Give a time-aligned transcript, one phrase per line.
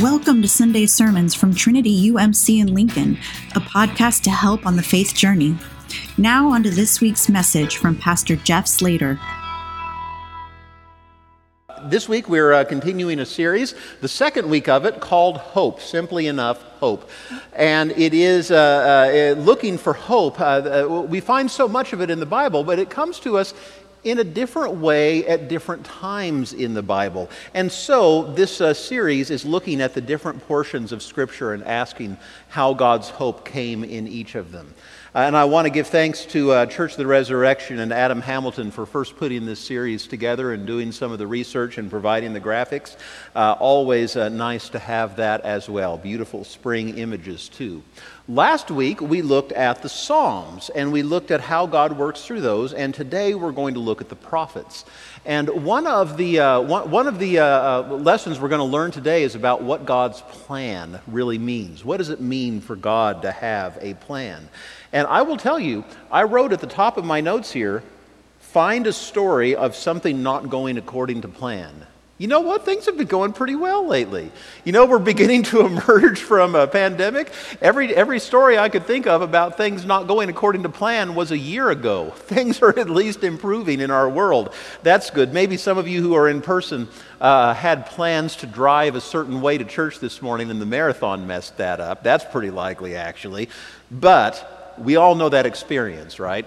[0.00, 3.16] Welcome to Sunday Sermons from Trinity UMC in Lincoln,
[3.54, 5.56] a podcast to help on the faith journey.
[6.16, 9.20] Now, on to this week's message from Pastor Jeff Slater.
[11.88, 15.80] This week we're uh, continuing a series, the second week of it, called Hope.
[15.80, 17.08] Simply enough, hope.
[17.54, 20.38] And it is uh, uh, looking for hope.
[20.38, 23.38] Uh, uh, we find so much of it in the Bible, but it comes to
[23.38, 23.54] us
[24.04, 27.30] in a different way at different times in the Bible.
[27.54, 32.18] And so this uh, series is looking at the different portions of Scripture and asking
[32.48, 34.74] how God's hope came in each of them.
[35.14, 38.20] Uh, and I want to give thanks to uh, Church of the Resurrection and Adam
[38.20, 42.34] Hamilton for first putting this series together and doing some of the research and providing
[42.34, 42.94] the graphics.
[43.34, 45.96] Uh, always uh, nice to have that as well.
[45.96, 47.82] Beautiful spring images, too.
[48.28, 52.42] Last week, we looked at the Psalms and we looked at how God works through
[52.42, 54.84] those, and today we're going to look at the prophets.
[55.24, 58.90] And one of the, uh, one, one, of the uh, lessons we're going to learn
[58.90, 61.82] today is about what God's plan really means.
[61.82, 64.50] What does it mean for God to have a plan?
[64.92, 67.82] And I will tell you, I wrote at the top of my notes here
[68.38, 71.86] find a story of something not going according to plan
[72.18, 72.64] you know what?
[72.64, 74.32] Things have been going pretty well lately.
[74.64, 77.30] You know, we're beginning to emerge from a pandemic.
[77.62, 81.30] Every, every story I could think of about things not going according to plan was
[81.30, 82.10] a year ago.
[82.16, 84.52] Things are at least improving in our world.
[84.82, 85.32] That's good.
[85.32, 86.88] Maybe some of you who are in person
[87.20, 91.26] uh, had plans to drive a certain way to church this morning and the marathon
[91.26, 92.02] messed that up.
[92.02, 93.48] That's pretty likely, actually.
[93.92, 96.46] But we all know that experience, right?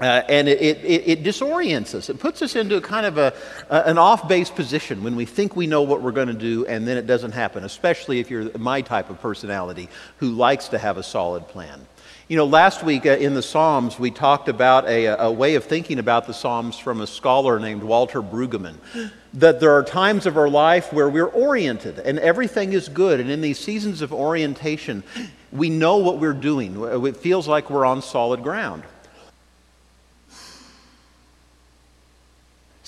[0.00, 2.08] Uh, and it, it, it, disorients us.
[2.08, 3.34] It puts us into a kind of a,
[3.68, 6.86] an off base position when we think we know what we're going to do and
[6.86, 10.98] then it doesn't happen, especially if you're my type of personality who likes to have
[10.98, 11.84] a solid plan.
[12.28, 15.64] You know, last week uh, in the Psalms, we talked about a, a, way of
[15.64, 18.76] thinking about the Psalms from a scholar named Walter Brueggemann.
[19.34, 23.18] That there are times of our life where we're oriented and everything is good.
[23.18, 25.02] And in these seasons of orientation,
[25.52, 26.82] we know what we're doing.
[27.06, 28.84] It feels like we're on solid ground.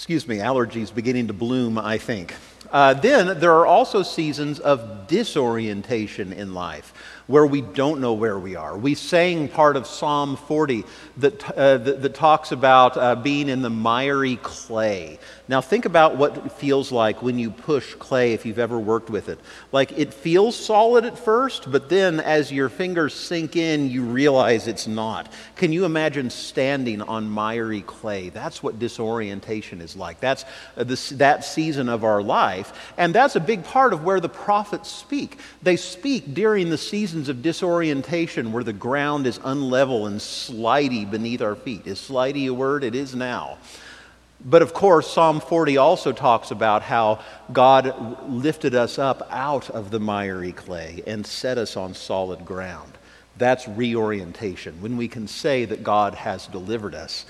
[0.00, 2.34] excuse me, allergies beginning to bloom, I think.
[2.72, 6.94] Uh, then there are also seasons of disorientation in life
[7.30, 8.76] where we don't know where we are.
[8.76, 10.84] We sang part of Psalm 40
[11.18, 15.20] that, uh, that, that, talks about uh, being in the miry clay.
[15.46, 19.10] Now, think about what it feels like when you push clay if you've ever worked
[19.10, 19.38] with it.
[19.70, 24.66] Like it feels solid at first, but then as your fingers sink in, you realize
[24.66, 25.32] it's not.
[25.54, 28.30] Can you imagine standing on miry clay?
[28.30, 30.18] That's what disorientation is like.
[30.18, 30.44] That's
[30.76, 32.92] uh, that season of our life.
[32.96, 35.38] And that's a big part of where the prophets speak.
[35.62, 41.42] They speak during the season of disorientation where the ground is unlevel and slidey beneath
[41.42, 41.86] our feet.
[41.86, 42.84] Is slidey a word?
[42.84, 43.58] It is now.
[44.44, 47.20] But of course, Psalm 40 also talks about how
[47.52, 52.92] God lifted us up out of the miry clay and set us on solid ground.
[53.36, 57.26] That's reorientation, when we can say that God has delivered us.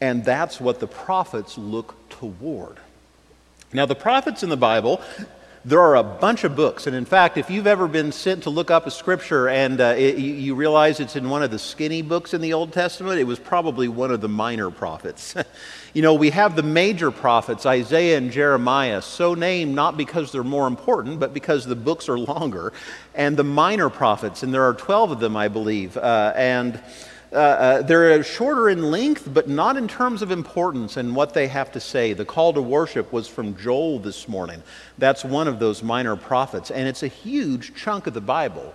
[0.00, 2.78] And that's what the prophets look toward.
[3.72, 5.00] Now, the prophets in the Bible
[5.66, 6.86] there are a bunch of books.
[6.86, 9.94] And in fact, if you've ever been sent to look up a scripture and uh,
[9.96, 13.24] it, you, realize it's in one of the skinny books in the Old Testament, it
[13.24, 15.34] was probably one of the minor prophets.
[15.94, 20.44] you know, we have the major prophets, Isaiah and Jeremiah, so named not because they're
[20.44, 22.74] more important, but because the books are longer,
[23.14, 25.96] and the minor prophets, and there are 12 of them, I believe.
[25.96, 26.78] Uh, and
[27.34, 31.48] uh, uh, they're shorter in length, but not in terms of importance and what they
[31.48, 32.12] have to say.
[32.12, 34.62] The call to worship was from Joel this morning.
[34.98, 38.72] That's one of those minor prophets, and it's a huge chunk of the Bible.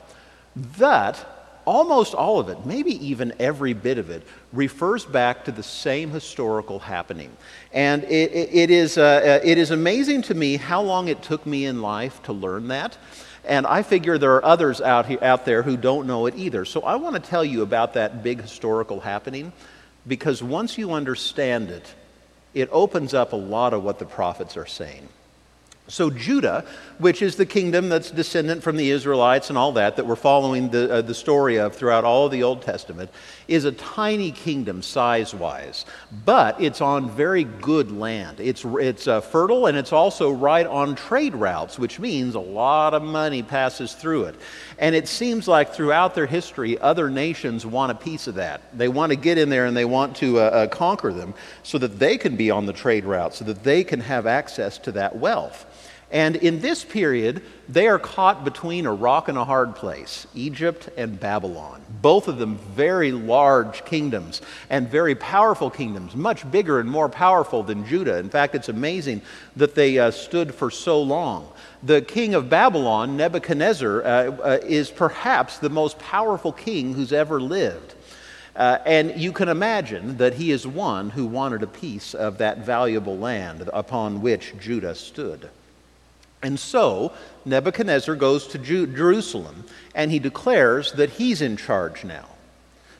[0.78, 1.26] That,
[1.64, 6.10] almost all of it, maybe even every bit of it, refers back to the same
[6.10, 7.32] historical happening.
[7.72, 11.22] And it, it, it is, uh, uh it is amazing to me how long it
[11.24, 12.98] took me in life to learn that.
[13.50, 16.66] And I figure there are others out, here, out there who don't know it either.
[16.66, 19.52] So I want to tell you about that big historical happening
[20.08, 21.96] because once you understand it,
[22.54, 25.10] it opens up a lot of what the prophets are saying.
[25.90, 26.66] So, Judah,
[27.00, 30.70] which is the kingdom that's descendant from the Israelites and all that, that we're following
[30.70, 33.10] the, uh, the story of throughout all of the Old Testament,
[33.48, 35.86] is a tiny kingdom size wise,
[36.26, 38.40] but it's on very good land.
[38.40, 42.94] It's, it's uh, fertile and it's also right on trade routes, which means a lot
[42.94, 44.36] of money passes through it.
[44.78, 48.62] And it seems like throughout their history, other nations want a piece of that.
[48.78, 51.34] They want to get in there and they want to uh, uh conquer them
[51.64, 54.78] so that they can be on the trade route, so that they can have access
[54.80, 55.66] to that wealth.
[56.12, 60.90] And in this period, they are caught between a rock and a hard place Egypt
[60.98, 61.84] and Babylon.
[62.02, 64.42] Both of them very large kingdoms
[64.72, 68.18] and very powerful kingdoms, much bigger and more powerful than Judah.
[68.18, 69.22] In fact, it's amazing
[69.56, 71.48] that they uh, stood for so long.
[71.84, 77.40] The king of Babylon, Nebuchadnezzar, uh, uh, is perhaps the most powerful king who's ever
[77.40, 77.94] lived.
[78.56, 82.66] Uh, and you can imagine that he is one who wanted a piece of that
[82.66, 85.50] valuable land upon which Judah stood.
[86.42, 87.12] And so
[87.46, 92.26] Nebuchadnezzar goes to Ju- Jerusalem and he declares that he's in charge now.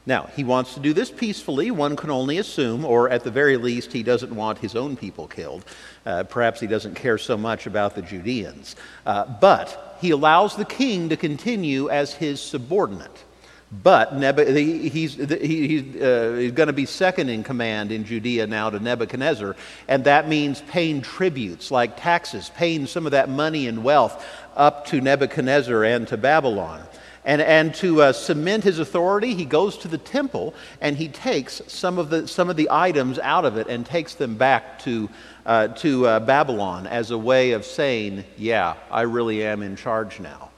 [0.06, 3.58] Now, he wants to do this peacefully, one can only assume, or at the very
[3.58, 5.64] least, he doesn't want his own people killed.
[6.04, 8.76] Uh, perhaps he doesn't care so much about the Judeans.
[9.06, 13.24] Uh, but he allows the king to continue as his subordinate.
[13.72, 18.80] But he's, he's, uh, he's going to be second in command in Judea now to
[18.80, 19.56] Nebuchadnezzar,
[19.88, 24.26] and that means paying tributes like taxes, paying some of that money and wealth
[24.56, 26.82] up to Nebuchadnezzar and to Babylon.
[27.26, 31.62] And, and to uh, cement his authority, he goes to the temple and he takes
[31.68, 35.10] some of the, some of the items out of it and takes them back to,
[35.46, 40.20] uh, to uh, Babylon as a way of saying, Yeah, I really am in charge
[40.20, 40.50] now.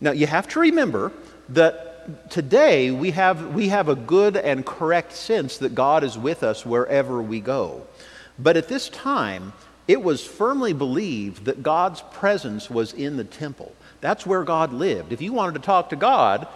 [0.00, 1.12] Now, you have to remember
[1.50, 1.91] that
[2.30, 6.64] today we have, we have a good and correct sense that God is with us
[6.64, 7.86] wherever we go.
[8.38, 9.52] But at this time,
[9.88, 13.74] it was firmly believed that God's presence was in the temple.
[14.00, 15.12] That's where God lived.
[15.12, 16.46] If you wanted to talk to God,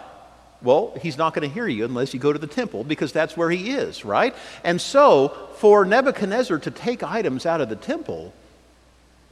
[0.61, 3.37] well, he's not going to hear you unless you go to the temple because that's
[3.37, 4.35] where he is, right?
[4.63, 8.33] And so, for Nebuchadnezzar to take items out of the temple,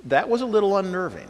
[0.06, 1.30] that was a little unnerving.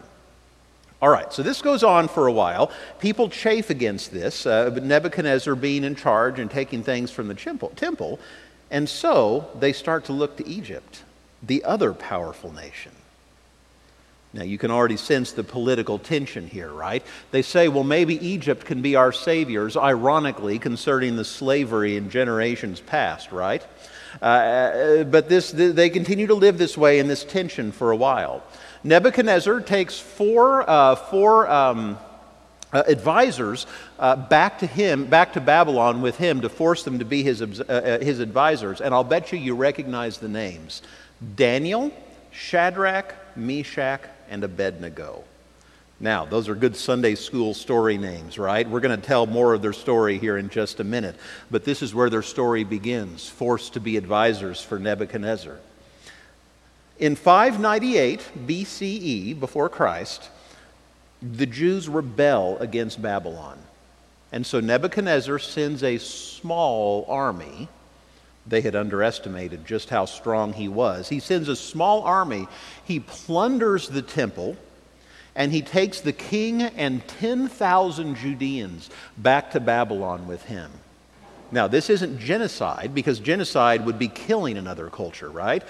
[1.06, 2.72] All right, so this goes on for a while.
[2.98, 8.20] People chafe against this, uh, Nebuchadnezzar being in charge and taking things from the temple,
[8.72, 11.04] and so they start to look to Egypt,
[11.44, 12.92] the other powerful nation.
[14.34, 17.06] Now, you can already sense the political tension here, right?
[17.30, 22.80] They say, well, maybe Egypt can be our saviors, ironically, concerning the slavery in generations
[22.80, 23.64] past, right?
[24.24, 27.96] Uh, uh but this, they continue to live this way in this tension for a
[27.96, 28.42] while.
[28.86, 31.98] Nebuchadnezzar takes four, uh, four um,
[32.72, 33.66] uh, advisors
[33.98, 37.42] uh, back to him, back to Babylon with him to force them to be his,
[37.42, 38.82] uh, uh, his advisors.
[38.82, 40.84] And I'll bet you you recognize the names
[41.36, 41.92] Daniel,
[42.32, 45.24] Shadrach, Meshach, and Abednego.
[46.00, 48.70] Now, those are good Sunday school story names, right?
[48.70, 51.16] We're going to tell more of their story here in just a minute.
[51.50, 55.58] But this is where their story begins forced to be advisors for Nebuchadnezzar.
[56.98, 60.30] In 598 BCE, before Christ,
[61.22, 63.58] the Jews rebel against Babylon.
[64.32, 67.68] And so Nebuchadnezzar sends a small army.
[68.48, 71.10] They had underestimated just how strong he was.
[71.10, 72.48] He sends a small army.
[72.86, 74.56] He plunders the temple,
[75.36, 80.72] and he takes the king and 10,000 Judeans back to Babylon with him.
[81.52, 85.64] Now, this isn't genocide because genocide would be killing another culture, right?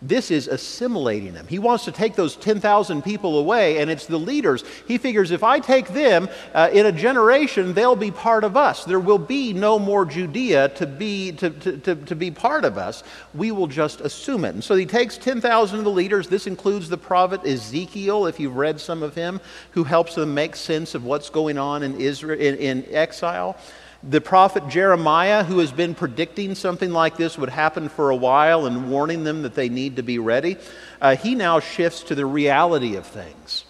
[0.00, 1.48] This is assimilating them.
[1.48, 4.62] He wants to take those 10,000 people away, and it's the leaders.
[4.86, 8.84] He figures if I take them, uh, in a generation, they'll be part of us.
[8.84, 12.78] There will be no more Judea to be, to, to, to, to be part of
[12.78, 13.02] us.
[13.34, 14.54] We will just assume it.
[14.54, 16.28] And so he takes 10,000 of the leaders.
[16.28, 19.40] This includes the prophet Ezekiel, if you've read some of him,
[19.72, 23.56] who helps them make sense of what's going on in, Israel, in, in exile.
[24.02, 28.66] The prophet Jeremiah, who has been predicting something like this would happen for a while
[28.66, 30.56] and warning them that they need to be ready,
[31.00, 33.64] uh, he now shifts to the reality of things.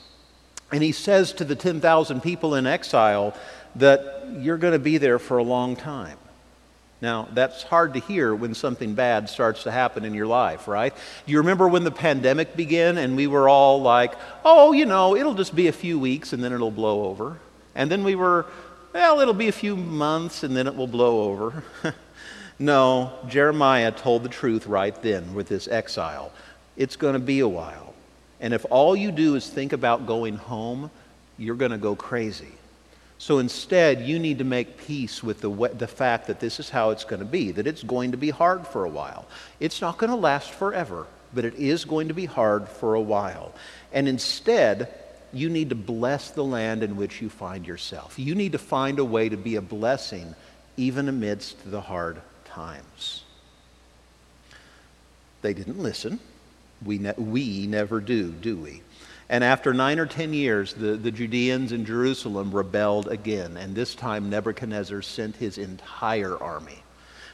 [0.70, 3.34] And he says to the 10,000 people in exile
[3.76, 6.18] that you're going to be there for a long time.
[7.00, 10.92] Now, that's hard to hear when something bad starts to happen in your life, right?
[11.26, 15.16] Do you remember when the pandemic began and we were all like, oh, you know,
[15.16, 17.38] it'll just be a few weeks and then it'll blow over?
[17.76, 18.46] And then we were
[18.92, 21.62] well, it'll be a few months and then it will blow over.
[22.58, 26.32] no, Jeremiah told the truth right then with this exile.
[26.76, 27.94] It's going to be a while.
[28.40, 30.90] And if all you do is think about going home,
[31.36, 32.52] you're going to go crazy.
[33.18, 36.90] So instead, you need to make peace with the, the fact that this is how
[36.90, 39.26] it's going to be, that it's going to be hard for a while.
[39.58, 43.00] It's not going to last forever, but it is going to be hard for a
[43.00, 43.52] while.
[43.92, 44.94] And instead,
[45.32, 48.18] you need to bless the land in which you find yourself.
[48.18, 50.34] You need to find a way to be a blessing
[50.76, 53.24] even amidst the hard times.
[55.42, 56.20] They didn't listen.
[56.84, 58.82] We, ne- we never do, do we?
[59.28, 63.94] And after nine or ten years, the, the Judeans in Jerusalem rebelled again, and this
[63.94, 66.82] time Nebuchadnezzar sent his entire army.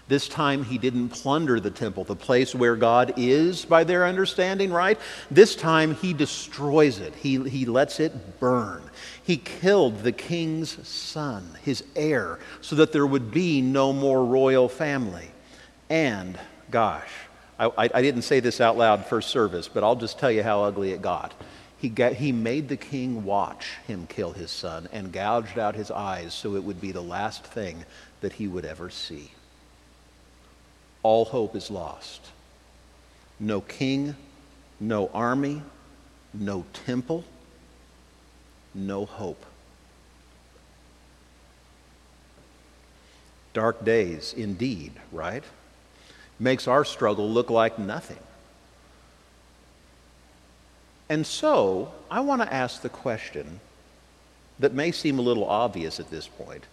[0.07, 4.71] This time he didn't plunder the temple, the place where God is, by their understanding,
[4.71, 4.99] right?
[5.31, 8.83] This time he destroys it, he, he lets it burn.
[9.23, 14.69] He killed the king's son, his heir, so that there would be no more royal
[14.69, 15.31] family.
[15.89, 16.39] And,
[16.71, 17.11] gosh,
[17.59, 20.65] I, I, didn't say this out loud first service, but I'll just tell you how
[20.65, 21.33] ugly it got.
[21.79, 22.15] He, got.
[22.15, 26.57] he made the king watch him kill his son and gouged out his eyes so
[26.57, 27.85] it would be the last thing
[28.21, 29.31] that he would ever see.
[31.05, 32.21] All hope is lost.
[33.39, 34.17] No king,
[34.81, 35.63] no army,
[36.33, 37.25] no temple,
[38.75, 39.45] no hope.
[43.53, 45.45] Dark days, indeed, right?
[46.41, 48.19] Makes our struggle look like nothing.
[51.09, 53.61] And so, I want to ask the question
[54.59, 56.65] that may seem a little obvious at this point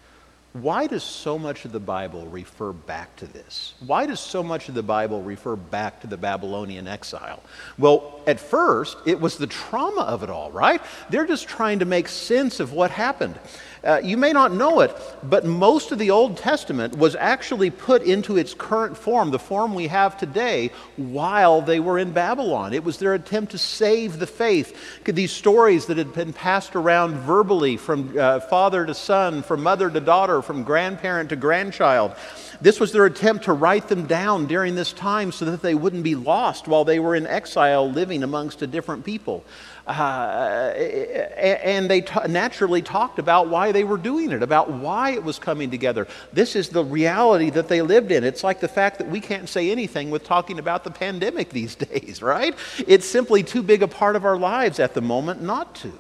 [0.53, 3.73] why does so much of the Bible refer back to this?
[3.85, 7.41] Why does so much of the Bible refer back to the Babylonian exile?
[7.77, 10.81] Well, at first, it was the trauma of it all, right?
[11.09, 13.39] They're just trying to make sense of what happened.
[13.83, 18.03] Uh, you may not know it, but most of the Old Testament was actually put
[18.03, 22.73] into its current form, the form we have today, while they were in Babylon.
[22.73, 24.77] It was their attempt to save the faith.
[25.05, 29.89] These stories that had been passed around verbally from uh, father to son, from mother
[29.89, 32.15] to daughter, from grandparent to grandchild.
[32.61, 36.03] This was their attempt to write them down during this time so that they wouldn't
[36.03, 39.43] be lost while they were in exile living amongst a different people.
[39.87, 45.23] Uh, and they t- naturally talked about why they were doing it, about why it
[45.23, 46.07] was coming together.
[46.31, 48.23] This is the reality that they lived in.
[48.23, 51.75] It's like the fact that we can't say anything with talking about the pandemic these
[51.89, 52.55] days, right?
[52.87, 55.91] It's simply too big a part of our lives at the moment not to.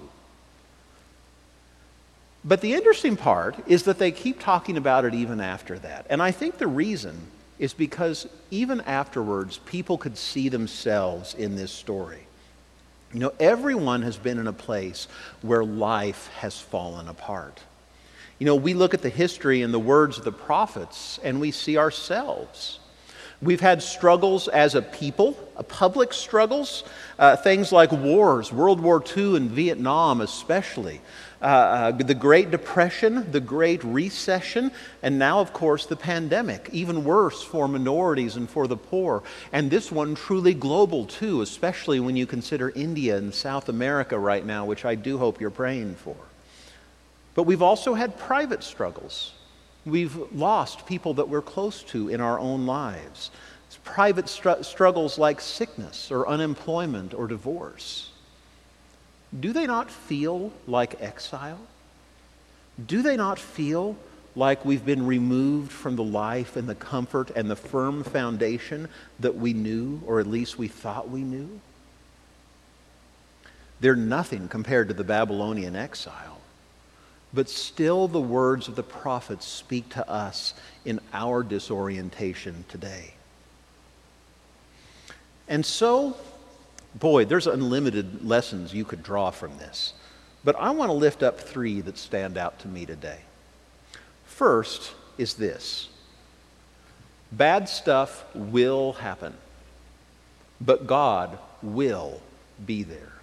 [2.43, 6.07] But the interesting part is that they keep talking about it even after that.
[6.09, 7.27] And I think the reason
[7.59, 12.25] is because even afterwards, people could see themselves in this story.
[13.13, 15.07] You know, everyone has been in a place
[15.41, 17.59] where life has fallen apart.
[18.39, 21.51] You know, we look at the history and the words of the prophets and we
[21.51, 22.79] see ourselves.
[23.41, 26.83] We've had struggles as a people, uh, public struggles,
[27.17, 31.01] uh, things like wars, World War II and Vietnam especially,
[31.41, 34.71] uh, uh, the Great Depression, the Great Recession,
[35.01, 39.23] and now, of course, the pandemic, even worse for minorities and for the poor.
[39.51, 44.45] And this one truly global, too, especially when you consider India and South America right
[44.45, 46.15] now, which I do hope you're praying for.
[47.33, 49.31] But we've also had private struggles.
[49.85, 53.31] We've lost people that we're close to in our own lives.
[53.67, 58.11] It's private str- struggles like sickness or unemployment or divorce
[59.37, 61.59] do they not feel like exile?
[62.85, 63.95] Do they not feel
[64.35, 69.35] like we've been removed from the life and the comfort and the firm foundation that
[69.35, 71.61] we knew, or at least we thought we knew?
[73.79, 76.40] They're nothing compared to the Babylonian exile.
[77.33, 83.13] But still, the words of the prophets speak to us in our disorientation today.
[85.47, 86.17] And so,
[86.95, 89.93] boy, there's unlimited lessons you could draw from this.
[90.43, 93.19] But I want to lift up three that stand out to me today.
[94.25, 95.89] First is this
[97.31, 99.33] bad stuff will happen,
[100.59, 102.21] but God will
[102.65, 103.20] be there.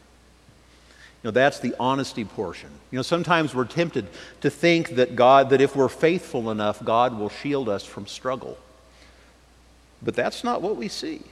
[1.23, 2.71] You know, that's the honesty portion.
[2.93, 4.07] You know, sometimes we're tempted
[4.41, 8.57] to think that God, that if we're faithful enough, God will shield us from struggle.
[10.01, 11.23] But that's not what we see.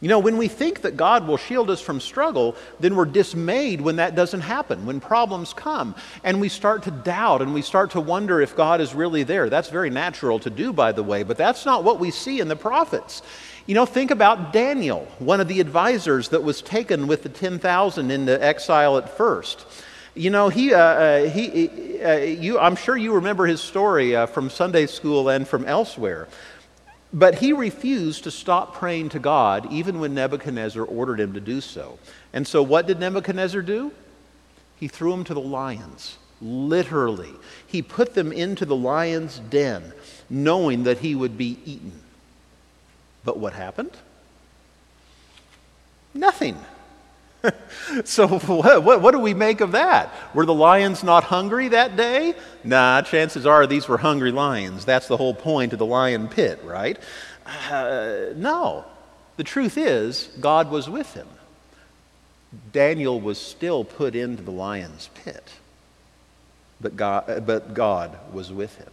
[0.00, 3.82] You know, when we think that God will shield us from struggle, then we're dismayed
[3.82, 5.94] when that doesn't happen, when problems come.
[6.24, 9.50] And we start to doubt and we start to wonder if God is really there.
[9.50, 12.48] That's very natural to do, by the way, but that's not what we see in
[12.48, 13.20] the prophets.
[13.70, 18.10] You know, think about Daniel, one of the advisors that was taken with the 10,000
[18.10, 19.64] into exile at first.
[20.16, 24.26] You know, he, uh, uh, he, uh, you, I'm sure you remember his story uh,
[24.26, 26.26] from Sunday school and from elsewhere.
[27.12, 31.60] But he refused to stop praying to God even when Nebuchadnezzar ordered him to do
[31.60, 32.00] so.
[32.32, 33.92] And so, what did Nebuchadnezzar do?
[34.80, 37.34] He threw him to the lions, literally.
[37.68, 39.92] He put them into the lion's den,
[40.28, 41.92] knowing that he would be eaten.
[43.24, 43.92] But what happened?
[46.14, 46.56] Nothing.
[48.04, 50.12] so, what, what, what, do we make of that?
[50.34, 52.34] Were the lions not hungry that day?
[52.64, 54.84] Nah, chances are these were hungry lions.
[54.84, 56.98] That's the whole point of the lion pit, right?
[57.46, 58.84] Uh, no.
[59.36, 61.26] The truth is, God was with him.
[62.72, 65.52] Daniel was still put into the lion's pit,
[66.80, 68.90] but God, but God was with him.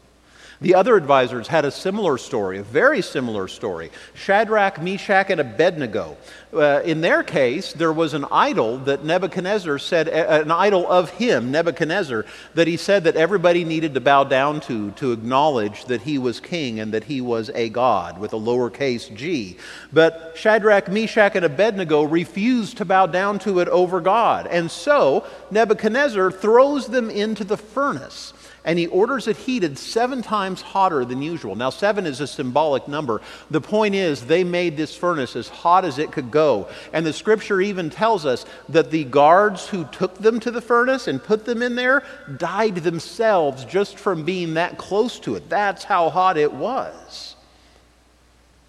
[0.60, 3.92] The other advisors had a similar story, a very similar story.
[4.16, 6.18] Shadrach, Meshach, and Abednego.
[6.52, 11.12] Uh, in their case, there was an idol that Nebuchadnezzar said, uh, an idol of
[11.12, 16.02] him, Nebuchadnezzar, that he said that everybody needed to bow down to to acknowledge that
[16.02, 19.58] he was king and that he was a god with a lowercase g.
[19.94, 24.48] But Shadrach, Meshach, and Abednego refused to bow down to it over God.
[24.48, 28.34] And so Nebuchadnezzar throws them into the furnace
[28.67, 31.55] and he orders it heated seven times hotter than usual.
[31.55, 33.21] Now, seven is a symbolic number.
[33.50, 36.67] The point is, they made this furnace as hot as it could go.
[36.91, 41.07] And the scripture even tells us that the guards who took them to the furnace
[41.07, 42.03] and put them in there
[42.36, 45.47] died themselves just from being that close to it.
[45.47, 47.38] That's how hot it was.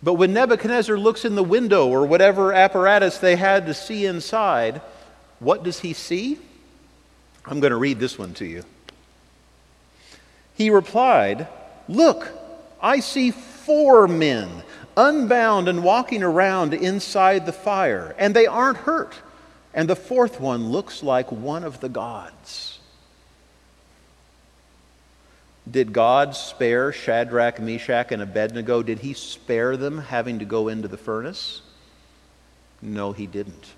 [0.00, 4.80] But when Nebuchadnezzar looks in the window or whatever apparatus they had to see inside,
[5.40, 6.38] what does he see?
[7.44, 8.62] I'm going to read this one to you.
[10.58, 11.46] He replied,
[11.88, 12.28] Look,
[12.82, 14.50] I see four men
[14.96, 19.14] unbound and walking around inside the fire, and they aren't hurt.
[19.72, 22.80] And the fourth one looks like one of the gods.
[25.70, 28.82] Did God spare Shadrach, Meshach, and Abednego?
[28.82, 31.62] Did he spare them having to go into the furnace?
[32.82, 33.74] No, he didn't.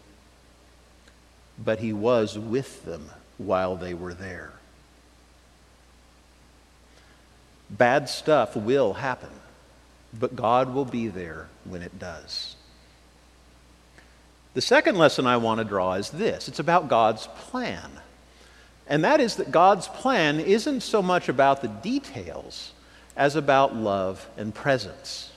[1.63, 4.53] But he was with them while they were there.
[7.71, 9.31] Bad stuff will happen,
[10.19, 12.57] but God will be there when it does.
[14.55, 17.91] The second lesson I want to draw is this it's about God's plan.
[18.87, 22.73] And that is that God's plan isn't so much about the details
[23.17, 25.30] as about love and presence.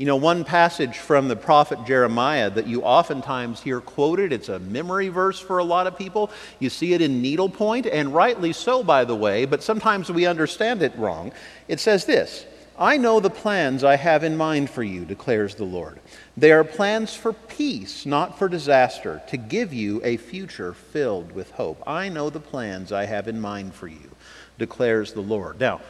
[0.00, 4.58] You know, one passage from the prophet Jeremiah that you oftentimes hear quoted, it's a
[4.58, 6.30] memory verse for a lot of people.
[6.58, 10.80] You see it in needlepoint, and rightly so, by the way, but sometimes we understand
[10.80, 11.32] it wrong.
[11.68, 12.46] It says this
[12.78, 16.00] I know the plans I have in mind for you, declares the Lord.
[16.34, 21.50] They are plans for peace, not for disaster, to give you a future filled with
[21.50, 21.82] hope.
[21.86, 24.16] I know the plans I have in mind for you,
[24.56, 25.60] declares the Lord.
[25.60, 25.82] Now,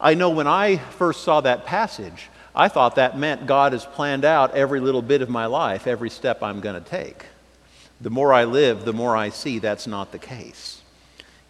[0.00, 4.24] I know when I first saw that passage, I thought that meant God has planned
[4.24, 7.26] out every little bit of my life, every step I'm going to take.
[8.00, 10.82] The more I live, the more I see that's not the case.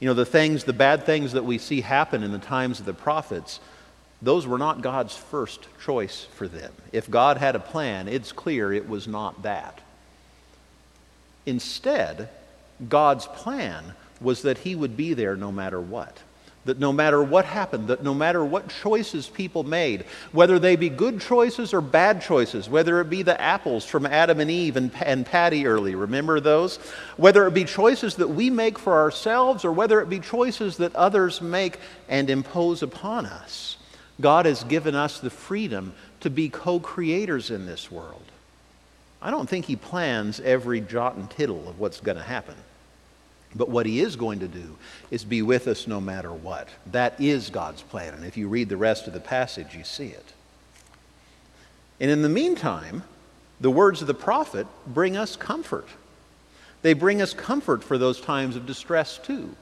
[0.01, 2.85] You know, the things, the bad things that we see happen in the times of
[2.85, 3.59] the prophets,
[4.21, 6.75] those were not God's first choice for them.
[6.93, 9.81] If God had a plan, it's clear it was not that.
[11.47, 12.29] Instead,
[12.87, 16.19] God's plan was that He would be there no matter what
[16.69, 20.91] that no matter what happened, that no matter what choices people made, whether they be
[20.91, 24.93] good choices or bad choices, whether it be the apples from Adam and Eve and,
[25.03, 26.77] and Patty early, remember those?
[27.17, 30.95] Whether it be choices that we make for ourselves or whether it be choices that
[30.95, 33.79] others make and impose upon us,
[34.21, 38.21] God has given us the freedom to be co creators in this world.
[39.23, 42.57] I don't think He plans every jot and tittle of what's going to happen.
[43.55, 44.77] But what he is going to do
[45.11, 46.69] is be with us no matter what.
[46.87, 48.15] That is God's plan.
[48.15, 50.33] And if you read the rest of the passage, you see it.
[52.01, 53.03] And in the meantime,
[53.61, 55.89] the words of the prophet bring us comfort.
[56.83, 59.57] They bring us comfort for those times of distress, too.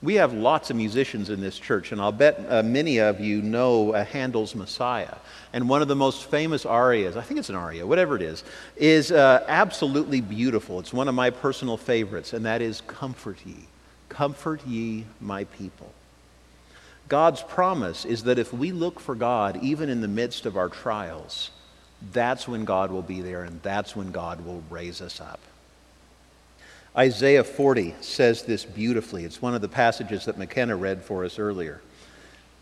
[0.00, 3.42] We have lots of musicians in this church, and I'll bet uh, many of you
[3.42, 5.16] know uh, Handel's Messiah.
[5.52, 8.44] And one of the most famous arias, I think it's an aria, whatever it is,
[8.76, 10.78] is uh, absolutely beautiful.
[10.78, 13.66] It's one of my personal favorites, and that is Comfort ye.
[14.08, 15.92] Comfort ye, my people.
[17.08, 20.68] God's promise is that if we look for God, even in the midst of our
[20.68, 21.50] trials,
[22.12, 25.40] that's when God will be there, and that's when God will raise us up.
[26.98, 29.24] Isaiah 40 says this beautifully.
[29.24, 31.80] It's one of the passages that McKenna read for us earlier.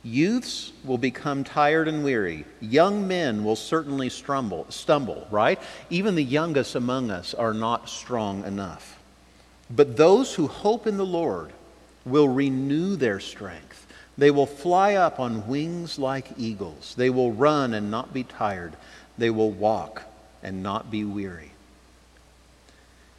[0.03, 2.45] Youths will become tired and weary.
[2.61, 5.59] Young men will certainly stumble, stumble, right?
[5.89, 8.99] Even the youngest among us are not strong enough.
[9.71, 11.51] But those who hope in the Lord
[12.05, 13.87] will renew their strength.
[14.19, 16.95] They will fly up on wings like eagles.
[16.97, 18.75] They will run and not be tired.
[19.17, 20.03] They will walk
[20.43, 21.53] and not be weary.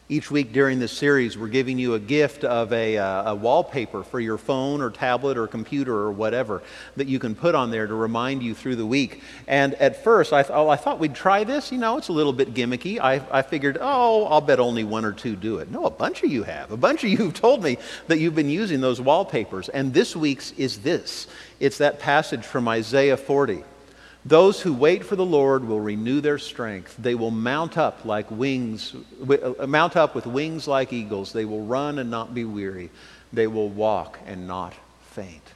[0.09, 4.03] Each week during this series, we're giving you a gift of a, uh, a, wallpaper
[4.03, 6.63] for your phone or tablet or computer or whatever
[6.95, 9.21] that you can put on there to remind you through the week.
[9.49, 11.73] And at first, I, th- oh, I thought we'd try this.
[11.73, 13.01] You know, it's a little bit gimmicky.
[13.01, 15.69] I, I figured, oh, I'll bet only one or two do it.
[15.69, 16.71] No, a bunch of you have.
[16.71, 19.67] A bunch of you have told me that you've been using those wallpapers.
[19.67, 21.27] And this week's is this
[21.59, 23.61] it's that passage from Isaiah 40.
[24.27, 26.97] Those who wait for the Lord will renew their strength.
[26.99, 28.93] They will mount up like wings,
[29.25, 31.31] uh, mount up with wings like eagles.
[31.31, 32.89] They will run and not be weary.
[33.31, 34.73] They will walk and not
[35.11, 35.53] faint.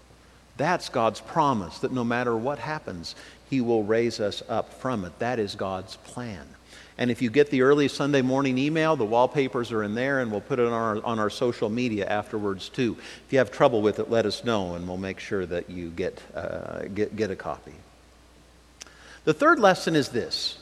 [0.56, 3.14] That's God's promise that no matter what happens,
[3.50, 5.20] He will raise us up from it.
[5.20, 6.48] That is God's plan.
[6.98, 10.32] And if you get the early Sunday morning email, the wallpapers are in there, and
[10.32, 12.96] we'll put it on our, on our social media afterwards too.
[13.28, 15.90] If you have trouble with it, let us know, and we'll make sure that you
[15.90, 17.74] get, uh, get, get a copy.
[19.24, 20.58] The third lesson is this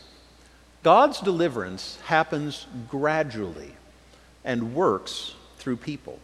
[0.83, 3.75] God's deliverance happens gradually
[4.43, 6.19] and works through people.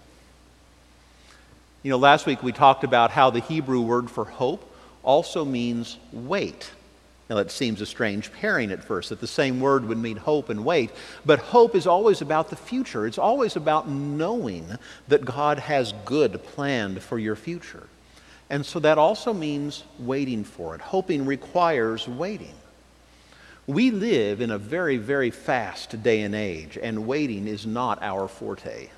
[1.84, 4.70] You know, last week we talked about how the Hebrew word for hope
[5.04, 6.72] also means wait.
[7.30, 10.50] Now, that seems a strange pairing at first, that the same word would mean hope
[10.50, 10.92] and wait.
[11.26, 13.08] But hope is always about the future.
[13.08, 17.88] It's always about knowing that God has good planned for your future.
[18.50, 20.82] And so that also means waiting for it.
[20.82, 22.54] Hoping requires waiting.
[23.68, 28.28] We live in a very, very fast day and age, and waiting is not our
[28.28, 28.90] forte.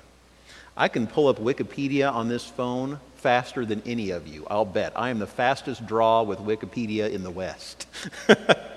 [0.76, 4.92] I can pull up Wikipedia on this phone faster than any of you, I'll bet.
[4.94, 7.86] I am the fastest draw with Wikipedia in the West.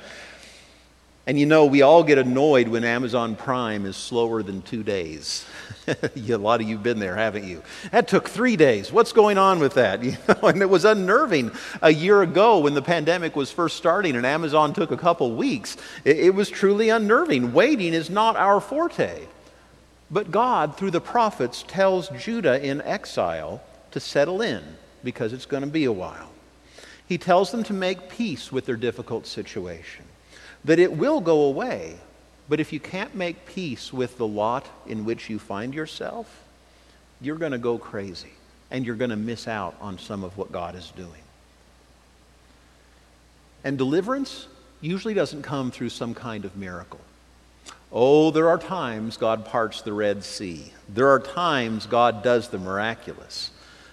[1.27, 5.45] and you know, we all get annoyed when Amazon Prime is slower than two days.
[5.87, 7.61] a lot of you have been there, haven't you?
[7.91, 8.91] That took three days.
[8.91, 10.01] What's going on with that?
[10.11, 14.15] You know, and it was unnerving a year ago when the pandemic was first starting
[14.15, 15.77] and Amazon took a couple weeks.
[16.03, 17.53] It, it was truly unnerving.
[17.53, 19.27] Waiting is not our forte.
[20.09, 24.63] But God, through the prophets, tells Judah in exile to settle in
[25.03, 26.31] because it's going to be a while.
[27.07, 30.05] He tells them to make peace with their difficult situation,
[30.65, 31.95] that it will go away.
[32.49, 36.43] But if you can't make peace with the lot in which you find yourself,
[37.21, 38.33] you're going to go crazy
[38.69, 41.21] and you're going to miss out on some of what God is doing.
[43.63, 44.47] And deliverance
[44.81, 46.99] usually doesn't come through some kind of miracle.
[47.91, 50.71] Oh, there are times God parts the Red Sea.
[50.89, 53.51] There are times God does the miraculous.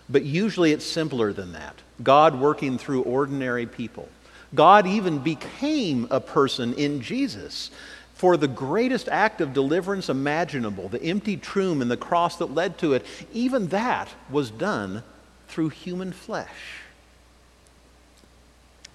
[0.09, 1.75] But usually it's simpler than that.
[2.03, 4.09] God working through ordinary people.
[4.55, 7.71] God even became a person in Jesus
[8.15, 12.79] for the greatest act of deliverance imaginable, the empty tomb and the cross that led
[12.79, 13.05] to it.
[13.33, 15.03] Even that was done
[15.49, 16.81] through human flesh.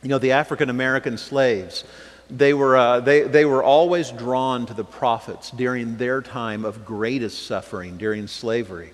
[0.01, 1.85] You know, the African American slaves
[2.29, 6.85] they were, uh, they, they were always drawn to the prophets during their time of
[6.85, 8.93] greatest suffering, during slavery.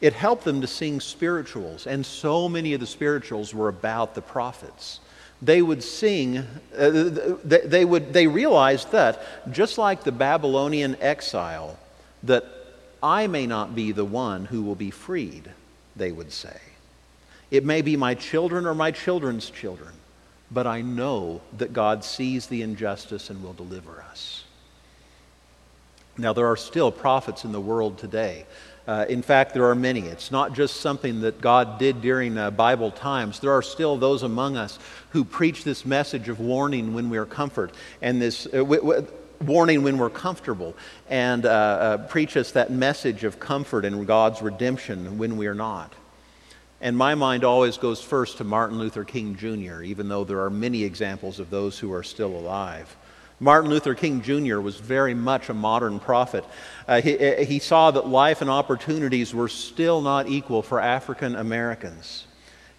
[0.00, 4.20] It helped them to sing spirituals, and so many of the spirituals were about the
[4.20, 5.00] prophets.
[5.42, 6.38] They would sing,
[6.76, 6.90] uh,
[7.44, 11.78] they, would, they realized that, just like the Babylonian exile,
[12.22, 12.44] that
[13.02, 15.50] I may not be the one who will be freed,
[15.96, 16.58] they would say.
[17.50, 19.92] It may be my children or my children's children
[20.54, 24.44] but I know that God sees the injustice and will deliver us.
[26.16, 28.46] Now, there are still prophets in the world today.
[28.86, 30.00] Uh, in fact, there are many.
[30.00, 33.40] It's not just something that God did during uh, Bible times.
[33.40, 34.78] There are still those among us
[35.10, 37.72] who preach this message of warning when we are comfort
[38.02, 39.06] and this uh, w- w-
[39.40, 40.74] warning when we're comfortable,
[41.08, 45.54] and uh, uh, preach us that message of comfort and God's redemption when we are
[45.54, 45.92] not.
[46.80, 50.50] And my mind always goes first to Martin Luther King Jr., even though there are
[50.50, 52.94] many examples of those who are still alive.
[53.40, 54.60] Martin Luther King Jr.
[54.60, 56.44] was very much a modern prophet.
[56.86, 61.34] Uh, he, uh, he saw that life and opportunities were still not equal for African
[61.34, 62.26] Americans.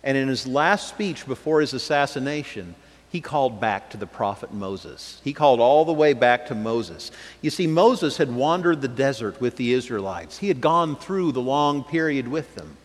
[0.03, 2.75] And in his last speech before his assassination,
[3.15, 5.19] he called back to the prophet Moses.
[5.23, 7.11] He called all the way back to Moses.
[7.41, 11.41] You see, Moses had wandered the desert with the Israelites, he had gone through the
[11.41, 12.77] long period with them.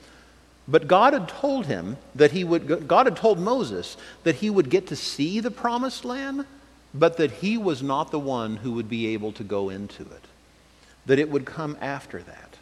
[0.69, 4.71] But God had told him that he would, God had told Moses that he would
[4.71, 6.47] get to see the promised land,
[6.93, 10.25] but that he was not the one who would be able to go into it,
[11.07, 12.57] that it would come after that.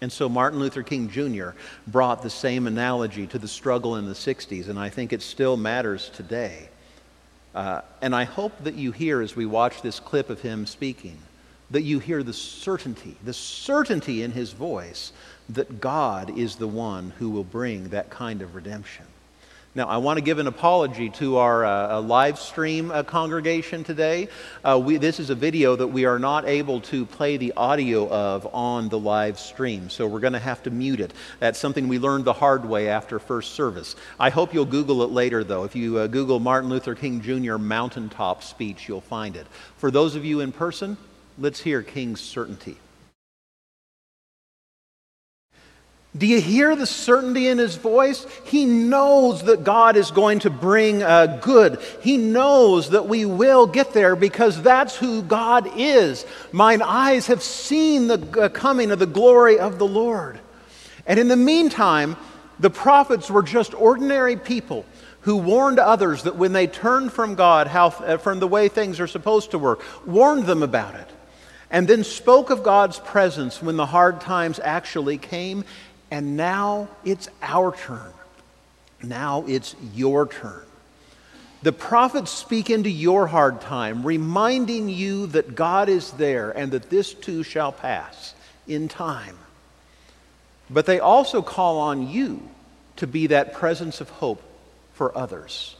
[0.00, 1.50] And so Martin Luther King Jr.
[1.86, 5.56] brought the same analogy to the struggle in the 60s, and I think it still
[5.56, 6.68] matters today.
[7.54, 11.16] Uh, and I hope that you hear as we watch this clip of him speaking,
[11.70, 15.12] that you hear the certainty, the certainty in his voice
[15.48, 19.06] that God is the one who will bring that kind of redemption.
[19.76, 24.28] Now, I want to give an apology to our uh, live stream uh, congregation today.
[24.62, 28.08] Uh, we, this is a video that we are not able to play the audio
[28.08, 31.12] of on the live stream, so we're going to have to mute it.
[31.40, 33.96] That's something we learned the hard way after first service.
[34.20, 35.64] I hope you'll Google it later, though.
[35.64, 37.56] If you uh, Google Martin Luther King Jr.
[37.56, 39.48] mountaintop speech, you'll find it.
[39.78, 40.96] For those of you in person,
[41.36, 42.76] let's hear King's certainty.
[46.16, 48.24] Do you hear the certainty in his voice?
[48.44, 51.80] He knows that God is going to bring uh, good.
[52.02, 56.24] He knows that we will get there because that's who God is.
[56.52, 60.38] Mine eyes have seen the uh, coming of the glory of the Lord.
[61.04, 62.16] And in the meantime,
[62.58, 64.86] The prophets were just ordinary people
[65.22, 69.00] who warned others that when they turned from God, how, uh, from the way things
[69.00, 71.08] are supposed to work, warned them about it,
[71.70, 75.64] and then spoke of God's presence when the hard times actually came.
[76.14, 78.12] And now it's our turn.
[79.02, 80.62] Now it's your turn.
[81.64, 86.88] The prophets speak into your hard time, reminding you that God is there and that
[86.88, 88.32] this too shall pass
[88.68, 89.36] in time.
[90.70, 92.48] But they also call on you
[92.94, 94.40] to be that presence of hope
[94.92, 95.74] for others,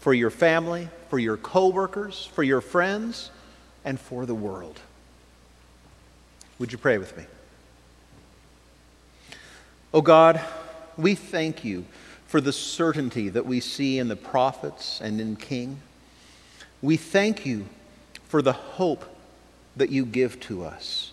[0.00, 3.30] for your family, for your coworkers, for your friends,
[3.84, 4.80] and for the world.
[6.58, 7.22] Would you pray with me?
[9.92, 10.38] Oh God,
[10.98, 11.86] we thank you
[12.26, 15.80] for the certainty that we see in the prophets and in King.
[16.82, 17.66] We thank you
[18.24, 19.06] for the hope
[19.76, 21.12] that you give to us,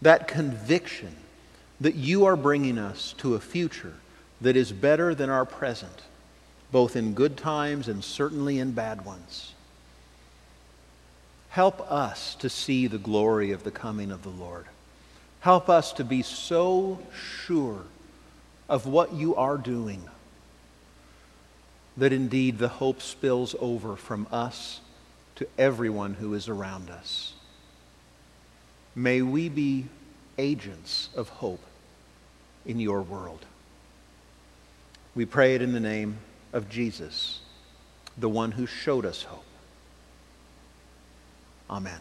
[0.00, 1.16] that conviction
[1.80, 3.94] that you are bringing us to a future
[4.40, 6.02] that is better than our present,
[6.70, 9.54] both in good times and certainly in bad ones.
[11.48, 14.66] Help us to see the glory of the coming of the Lord.
[15.40, 17.82] Help us to be so sure
[18.68, 20.08] of what you are doing
[21.96, 24.80] that indeed the hope spills over from us
[25.36, 27.34] to everyone who is around us.
[28.94, 29.86] May we be
[30.38, 31.62] agents of hope
[32.66, 33.44] in your world.
[35.14, 36.18] We pray it in the name
[36.52, 37.40] of Jesus,
[38.16, 39.44] the one who showed us hope.
[41.70, 42.00] Amen.